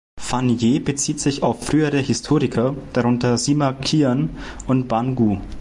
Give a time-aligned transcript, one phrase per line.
[0.19, 4.31] Fan Ye bezieht sich auf frühere Historiker, darunter Sima Qian
[4.65, 5.37] und Ban Gu.